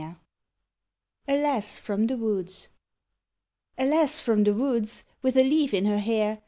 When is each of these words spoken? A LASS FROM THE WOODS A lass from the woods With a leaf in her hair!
A 0.01 0.15
LASS 1.39 1.79
FROM 1.79 2.07
THE 2.07 2.17
WOODS 2.17 2.69
A 3.77 3.85
lass 3.85 4.19
from 4.23 4.43
the 4.43 4.53
woods 4.55 5.03
With 5.21 5.37
a 5.37 5.43
leaf 5.43 5.75
in 5.75 5.85
her 5.85 5.99
hair! 5.99 6.39